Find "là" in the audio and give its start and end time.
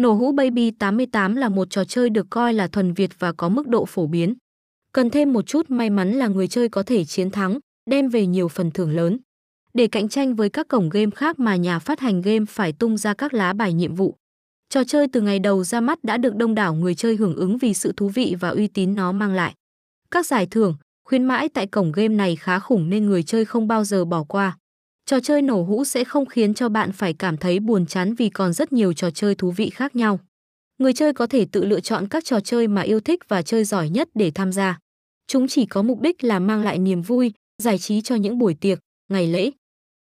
1.36-1.48, 2.54-2.66, 6.12-6.28, 36.24-36.38